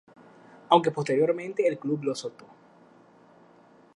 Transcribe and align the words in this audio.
Aunque 0.69 0.89
posteriormente 0.89 1.67
el 1.67 1.77
club 1.77 2.03
lo 2.05 2.15
soltó. 2.15 2.47